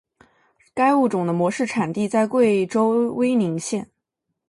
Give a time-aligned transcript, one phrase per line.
[0.73, 3.87] 该物种的模式产地在贵州威宁县。